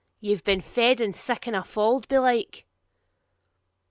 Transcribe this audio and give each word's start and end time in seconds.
Ye've 0.19 0.43
been 0.43 0.61
fed 0.61 0.99
in 0.99 1.13
siccan 1.13 1.53
a 1.53 1.61
fauld, 1.61 2.07
belike?' 2.07 2.65